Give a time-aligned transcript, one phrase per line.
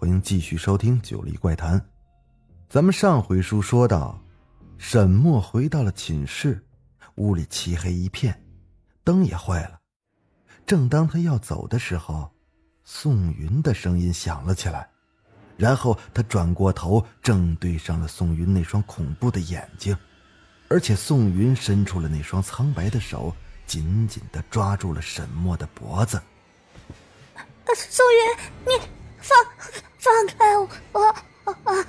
[0.00, 1.76] 欢迎继续收听《九黎怪谈》。
[2.68, 4.16] 咱们上回书说到，
[4.78, 6.64] 沈墨回到了寝室，
[7.16, 8.40] 屋里漆黑一片，
[9.02, 9.80] 灯也坏了。
[10.64, 12.30] 正当他要走的时候，
[12.84, 14.88] 宋云的声音响了起来，
[15.56, 19.98] 然后他转过头，正对上了宋云那双恐怖的眼睛，
[20.68, 23.34] 而且宋云伸出了那双苍白的手，
[23.66, 26.22] 紧紧的抓住了沈墨的脖子。
[27.74, 28.88] 宋云，你
[29.20, 29.38] 放
[29.98, 31.14] 放开我！
[31.44, 31.84] 我我。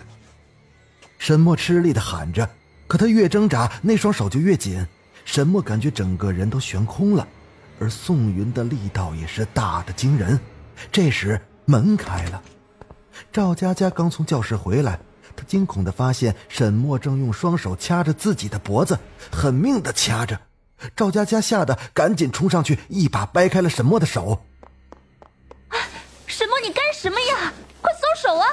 [1.18, 2.50] 沈墨吃力的喊着，
[2.88, 4.86] 可他越挣扎，那双手就越紧。
[5.26, 7.27] 沈墨感觉整个人都悬空了，
[7.80, 10.40] 而宋云的力道也是大的惊人。
[10.91, 12.41] 这时门开了，
[13.32, 14.99] 赵佳佳刚从教室回来，
[15.36, 18.98] 她惊恐的发现沈墨正用双手掐着自己的脖子，
[19.32, 20.40] 狠命的掐着。
[20.96, 24.46] 赵佳佳吓得赶紧冲上去，一把掰开了沈墨的手。
[27.02, 27.54] 什么呀？
[27.82, 28.46] 快松手啊！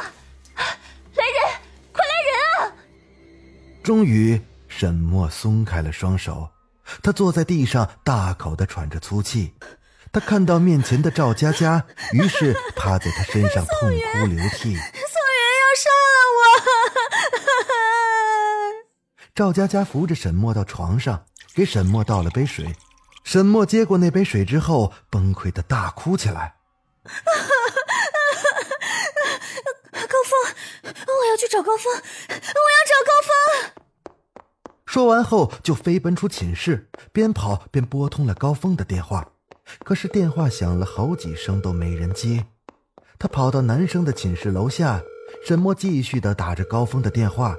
[0.55, 2.31] 来人，快来人
[2.61, 2.73] 啊！
[3.83, 6.49] 终于，沈墨松开了双手，
[7.03, 9.53] 他坐在地上，大口的喘着粗气。
[10.13, 14.77] 他看到面前的赵佳佳，于是趴在他身上痛哭流涕。
[14.77, 16.41] 宋云要杀了我！
[19.35, 22.77] 赵佳佳扶着沈墨到床上，给沈墨倒了杯水。
[23.25, 26.55] 沈墨接过那杯水之后，崩溃的大哭起来。
[30.37, 33.73] 高峰，我要去找高峰，我要找高峰。
[34.85, 39.29] 说完后，就飞奔出寝室，边跑边拨通了高峰的电话。
[39.85, 42.47] 可是电话响了好几声都没人接。
[43.19, 45.03] 他跑到男生的寝室楼下，
[45.45, 47.57] 沈墨继续的打着高峰的电话。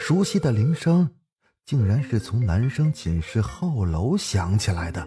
[0.00, 1.10] 熟悉的铃声，
[1.66, 5.06] 竟然是从男生寝室后楼响起来的。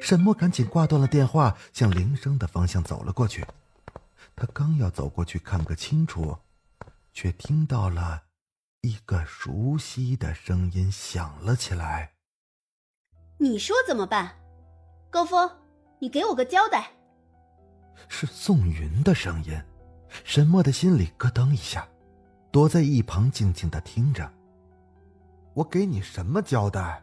[0.00, 3.44] 沈墨赶紧挂断了电话，向铃声的方向走了过去。
[4.36, 6.36] 他刚要走过去看个清楚，
[7.14, 8.24] 却听到了
[8.82, 12.12] 一个熟悉的声音响了起来
[13.40, 14.36] ：“你说怎么办？
[15.10, 15.50] 高峰，
[15.98, 16.92] 你给我个交代。”
[18.08, 19.58] 是宋云的声音，
[20.22, 21.88] 沈墨的心里咯噔一下，
[22.52, 24.30] 躲在一旁静静的听着。
[25.54, 27.02] 我给你什么交代？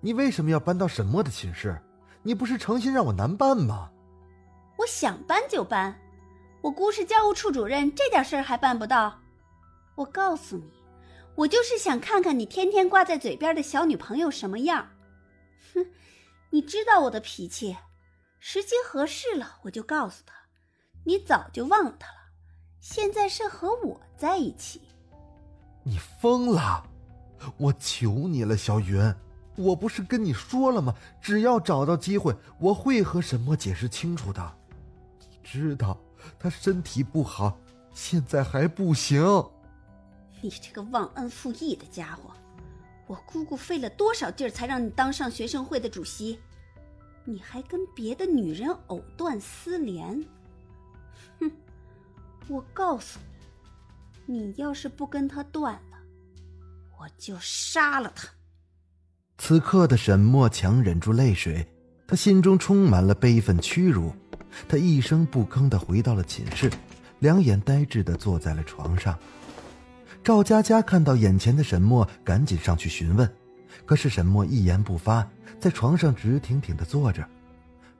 [0.00, 1.80] 你为什么要搬到沈墨的寝室？
[2.24, 3.92] 你不是诚心让我难办吗？
[4.76, 5.96] 我想搬就搬，
[6.64, 9.20] 我姑是教务处主任，这点事儿还办不到？
[9.96, 10.72] 我告诉你，
[11.34, 14.88] 我就是想看看你天天挂在嘴边的小女朋友什么样。
[15.74, 15.84] 哼，
[16.48, 17.76] 你知道我的脾气，
[18.40, 20.34] 时机合适了我就告诉她，
[21.04, 22.14] 你早就忘了她了。
[22.80, 24.80] 现在是和我在一起。
[25.82, 26.82] 你疯了！
[27.58, 29.14] 我求你了，小云。
[29.56, 30.94] 我不是跟你说了吗？
[31.20, 34.56] 只要找到机会，我会和沈墨解释清楚的。
[35.20, 36.00] 你知道
[36.38, 37.58] 他身体不好，
[37.92, 39.22] 现在还不行。
[40.40, 42.30] 你这个忘恩负义的家伙！
[43.06, 46.38] 我姑姑费了多少劲儿才让你当上学生会的主席，
[47.24, 50.24] 你还跟别的女人藕断丝连。
[51.40, 51.50] 哼！
[52.48, 53.18] 我告诉
[54.26, 55.98] 你，你要是不跟他断了，
[56.98, 58.28] 我就杀了他。
[59.36, 61.66] 此刻的沈墨强忍住泪水，
[62.06, 64.12] 他心中充满了悲愤屈辱。
[64.68, 66.70] 他一声不吭的回到了寝室，
[67.18, 69.18] 两眼呆滞的坐在了床上。
[70.22, 73.30] 赵佳佳看到眼前的沈墨，赶紧上去询问，
[73.84, 75.28] 可是沈墨一言不发，
[75.60, 77.26] 在床上直挺挺的坐着。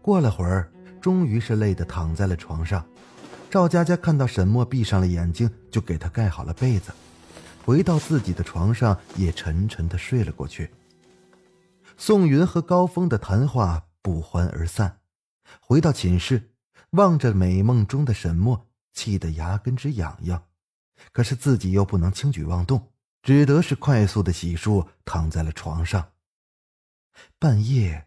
[0.00, 0.70] 过了会儿，
[1.00, 2.84] 终于是累得躺在了床上。
[3.50, 6.90] 赵佳佳看到沈墨闭上了眼睛，就给他盖好了被子，
[7.64, 10.70] 回到自己的床上，也沉沉的睡了过去。
[11.96, 14.96] 宋云和高峰的谈话不欢而散，
[15.60, 16.54] 回到寝室，
[16.90, 20.44] 望着美梦中的沈墨，气得牙根直痒痒。
[21.12, 22.92] 可是自己又不能轻举妄动，
[23.22, 26.10] 只得是快速的洗漱，躺在了床上。
[27.38, 28.06] 半夜，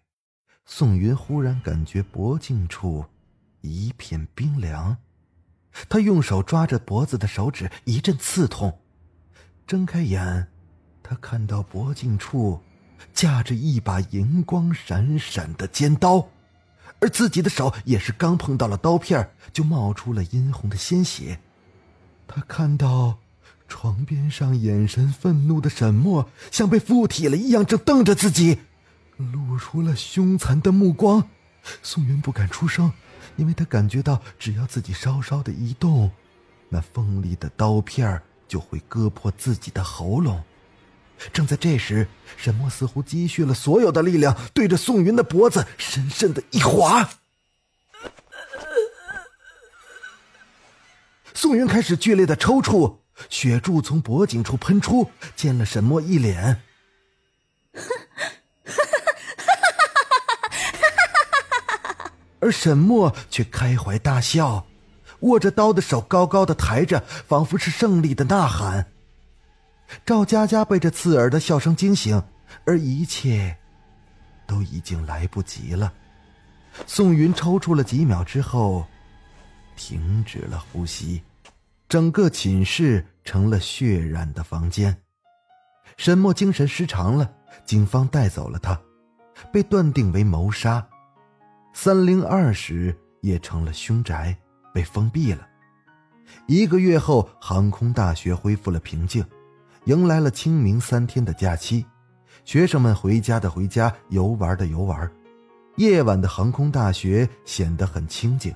[0.65, 3.05] 宋云忽然感觉脖颈处
[3.61, 4.97] 一片冰凉，
[5.89, 8.81] 他用手抓着脖子的手指一阵刺痛，
[9.65, 10.51] 睁开眼，
[11.03, 12.61] 他看到脖颈处。
[13.13, 16.29] 架着一把银光闪闪的尖刀，
[16.99, 21.39] 而自己的手也是刚碰到了刀片，就冒出了殷红的鲜血。
[22.27, 23.19] 他看到
[23.67, 28.59] 床边上眼神愤怒的沈墨像被附体了一样，正瞪着自己，
[29.17, 31.29] 露出了凶残的目光。
[31.83, 32.91] 宋云不敢出声，
[33.35, 36.11] 因为他感觉到只要自己稍稍的一动，
[36.69, 40.43] 那锋利的刀片就会割破自己的喉咙。
[41.33, 47.09] 正在这时，沈墨似乎积蓄了所有的力量，对着宋云的脖子深深的一划。
[51.33, 52.97] 宋云开始剧烈的抽搐，
[53.29, 56.61] 血柱从脖颈处喷出，溅了沈墨一脸。
[62.39, 64.65] 而沈墨却开怀大笑，
[65.21, 68.91] 握着刀的手高高的抬着，仿佛是胜利的呐喊。
[70.05, 72.21] 赵佳佳被这刺耳的笑声惊醒，
[72.65, 73.55] 而一切
[74.45, 75.91] 都已经来不及了。
[76.85, 78.85] 宋云抽搐了几秒之后，
[79.75, 81.21] 停止了呼吸。
[81.89, 84.95] 整个寝室成了血染的房间，
[85.95, 87.31] 沈墨精神失常了，
[87.65, 88.77] 警方带走了他，
[89.53, 90.85] 被断定为谋杀。
[91.73, 94.37] 三零二室也成了凶宅，
[94.73, 95.47] 被封闭了。
[96.45, 99.25] 一个月后，航空大学恢复了平静，
[99.87, 101.85] 迎来了清明三天的假期，
[102.43, 105.09] 学生们回家的回家，游玩的游玩。
[105.77, 108.53] 夜晚的航空大学显得很清静。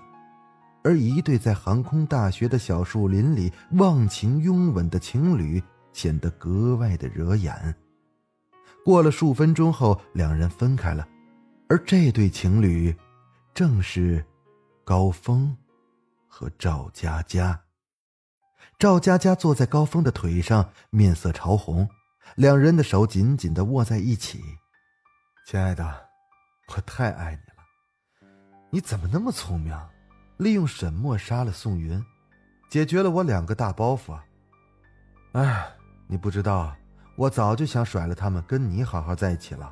[0.83, 5.63] 而一对在航空大学的小树林里忘情拥吻的情侣，
[5.93, 7.73] 显得格外的惹眼。
[8.83, 11.07] 过了数分钟后，两人分开了，
[11.69, 12.93] 而这对情侣，
[13.53, 14.21] 正是
[14.83, 15.55] 高峰
[16.27, 17.57] 和赵佳佳。
[18.81, 21.87] 赵佳佳坐在高峰的腿上，面色潮红，
[22.33, 24.43] 两人的手紧紧的握在一起。
[25.45, 25.85] 亲爱的，
[26.67, 28.27] 我太爱你了，
[28.71, 29.79] 你怎么那么聪明？
[30.37, 32.03] 利用沈墨杀了宋云，
[32.71, 34.17] 解决了我两个大包袱。
[35.33, 35.71] 哎，
[36.07, 36.75] 你不知道，
[37.15, 39.71] 我早就想甩了他们，跟你好好在一起了。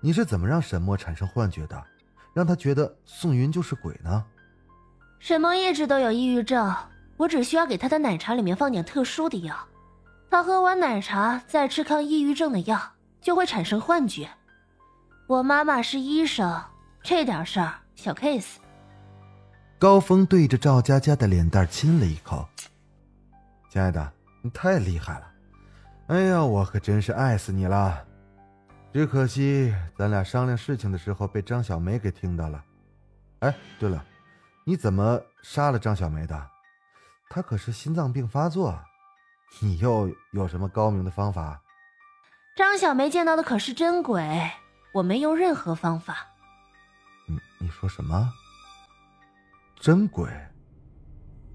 [0.00, 1.84] 你是怎么让沈墨产生幻觉的，
[2.32, 4.24] 让他觉得宋云就是鬼呢？
[5.18, 6.74] 沈墨一直都有抑郁症，
[7.16, 9.56] 我只需要给他的奶茶里面放点特殊的药，
[10.30, 12.80] 他喝完奶茶再吃抗抑郁症的药，
[13.20, 14.28] 就会产生幻觉。
[15.26, 16.62] 我妈妈是医生，
[17.02, 18.56] 这点事儿小 case。
[19.78, 22.48] 高峰对着赵佳佳的脸蛋亲了一口。
[23.70, 24.12] 亲爱的，
[24.42, 25.26] 你太厉害了！
[26.08, 28.04] 哎呀，我可真是爱死你了！
[28.92, 32.62] 只可惜咱俩商量事情的时候被张小梅给听到了。
[33.40, 34.04] 哎，对了，
[34.64, 36.53] 你怎么杀了张小梅的？
[37.34, 38.80] 她可是心脏病发作，
[39.58, 41.60] 你又有什么高明的方法？
[42.54, 44.52] 张小梅见到的可是真鬼，
[44.92, 46.28] 我没用任何方法。
[47.26, 48.32] 你你说什么？
[49.80, 50.30] 真鬼！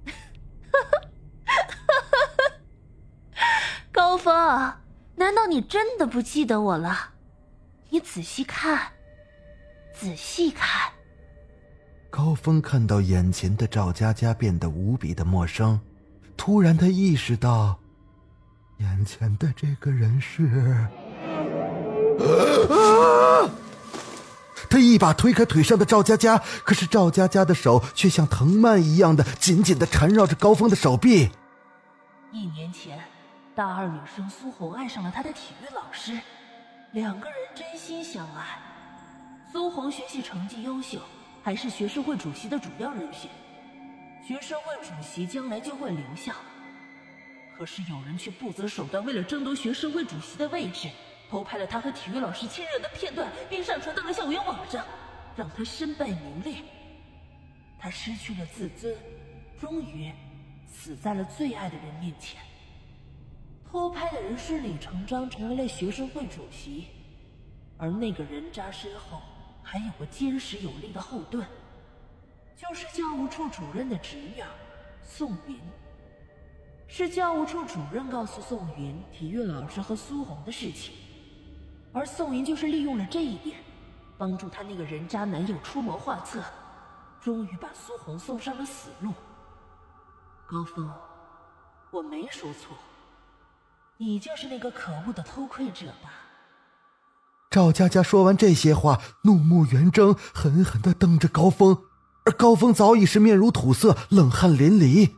[3.90, 4.36] 高峰，
[5.16, 7.14] 难道你真的不记得我了？
[7.88, 8.92] 你仔细看，
[9.94, 10.92] 仔细看。
[12.09, 15.79] 高峰看到眼前的赵佳佳变得无比的陌生，
[16.35, 17.79] 突然他意识到，
[18.77, 20.88] 眼前的这个人是。
[24.69, 31.29] 他一把推开腿上的赵佳佳，可是赵佳佳的手却像藤蔓一样的紧紧的缠绕着高峰的手臂。
[32.31, 33.00] 一年前，
[33.56, 36.19] 大二女生苏红爱上了他的体育老师，
[36.92, 38.59] 两个人真心相爱。
[39.51, 40.99] 苏红学习成绩优秀，
[41.44, 43.30] 还是学生会主席的主要人选，
[44.26, 46.34] 学生会主席将来就会留校。
[47.58, 50.90] 可是有人却不择手段，为了争夺学生会主席的位置。
[51.30, 54.84] 偷拍了他和体育老师亲热的片段，并上传到了校园网上，
[55.36, 56.56] 让他身败名裂。
[57.78, 58.96] 他失去了自尊，
[59.62, 60.12] 终于
[60.66, 62.42] 死在了最爱的人面前。
[63.69, 66.88] 偷拍的人顺理成章成为了学生会主席，
[67.78, 69.22] 而那个人渣身后
[69.71, 71.45] 还有个坚实有力的后盾，
[72.56, 74.44] 就是教务处主任的侄女
[75.04, 75.59] 宋云。
[76.88, 80.95] 是教务处主任告诉宋云体育老师和苏红的事情。
[81.94, 83.59] 而宋云就是利用了这一点，
[84.18, 86.44] 帮助他那个人渣男友出谋划策，
[87.21, 89.14] 终于把苏红送上了死路。
[90.47, 90.92] 高峰，
[91.92, 92.76] 我没说错，
[93.97, 96.11] 你就是那个可恶的偷窥者吧？
[97.49, 101.79] 赵佳佳说完这些话，怒目圆睁，狠狠的瞪着高峰，
[102.25, 105.09] 而高峰早已是面如土色，冷汗淋漓。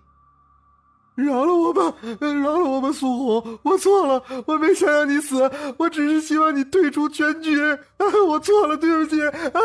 [1.16, 7.78] 饶了我吧，饶了我吧，苏红，我错了，我没想让你死，我只是希望你退出全局，啊
[8.30, 9.22] 我错了，对不起。
[9.28, 9.60] 啊！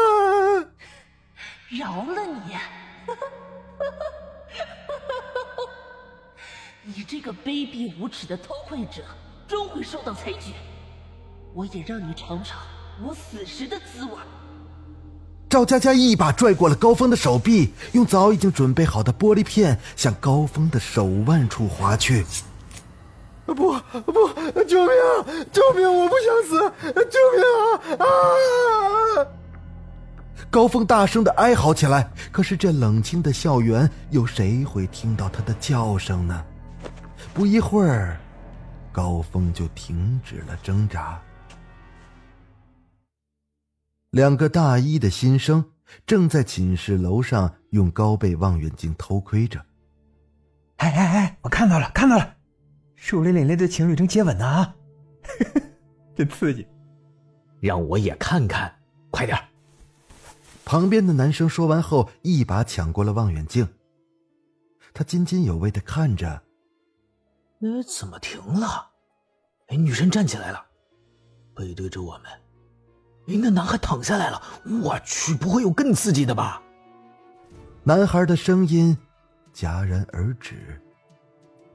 [1.69, 2.57] 饶了你，
[6.97, 9.05] 你这个卑鄙无耻的偷窥者，
[9.47, 10.53] 终会受到裁决。
[11.57, 12.59] 我也让你尝尝
[13.03, 14.11] 我死时的滋味。
[15.49, 22.27] 赵佳佳一把拽过了高峰的手臂，用早已经准备好的玻璃片向高峰的手腕处划去。
[23.47, 23.73] 不不，
[24.65, 24.93] 救命！
[25.51, 25.91] 救命！
[25.91, 26.61] 我不想死！
[26.93, 28.05] 救命啊！
[28.05, 29.27] 啊！
[30.51, 32.07] 高峰大声的哀嚎起来。
[32.31, 36.45] 可是这冷清的校园，有谁会听到他的叫声呢？
[37.33, 38.21] 不一会儿，
[38.93, 41.19] 高峰就停止了挣扎。
[44.17, 45.63] 两个大一的新生
[46.07, 49.63] 正在寝室楼上用高倍望远镜偷窥着。
[50.79, 51.39] 哎哎哎！
[51.43, 52.35] 我看到了，看到了，
[52.95, 54.75] 树林里那对情侣正接吻呢啊！
[56.17, 56.67] 真刺激！
[57.61, 58.75] 让我也看看，
[59.11, 59.39] 快点！
[60.65, 63.69] 旁边的男生说完后，一把抢过了望远镜。
[64.95, 66.43] 他津津有味的看着。
[67.61, 68.93] 呃，怎么停了？
[69.67, 70.65] 哎，女生站起来了，
[71.55, 72.46] 背对着我们。
[73.29, 74.41] 哎，那男孩躺下来了。
[74.83, 76.63] 我去，不会有更刺激的吧？
[77.83, 78.97] 男孩的声音
[79.55, 80.81] 戛然而止。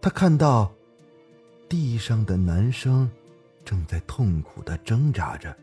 [0.02, 0.72] 他看到
[1.70, 3.10] 地上的男生
[3.64, 5.56] 正在痛苦的挣扎着，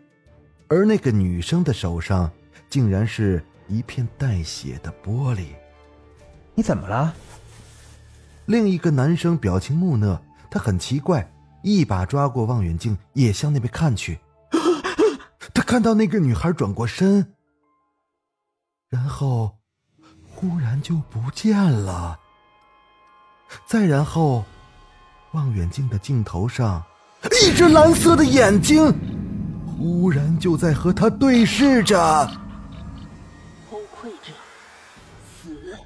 [0.68, 2.30] 而那个女生的手上
[2.71, 5.47] 竟然是一片带血的玻璃。
[6.54, 7.14] 你怎么了？
[8.47, 11.30] 另一个男生表情木讷，他很奇怪，
[11.62, 14.18] 一把抓过望远镜，也向那边看去。
[15.69, 17.35] 他看到那个女孩转过身，
[18.89, 19.59] 然后
[20.27, 22.19] 忽然就不见了。
[23.67, 24.47] 再然后，
[25.33, 26.83] 望远镜的镜头上，
[27.43, 28.91] 一只蓝色的眼睛
[29.67, 32.27] 忽然就在和他对视着。
[33.69, 34.33] 偷窥者，
[35.23, 35.77] 死。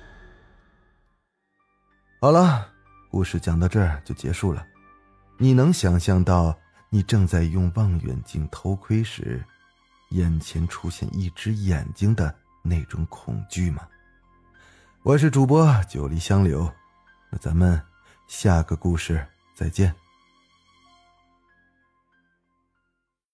[2.21, 2.69] 好了，
[3.11, 4.65] 故事讲到这儿就结束了。
[5.39, 6.57] 你能想象到
[6.89, 9.45] 你正在用望远镜偷窥时？
[10.12, 13.83] 眼前出现一只眼睛的那种恐惧吗？
[15.02, 16.71] 我是主播九黎香柳，
[17.31, 17.81] 那咱们
[18.28, 20.01] 下个故事再见。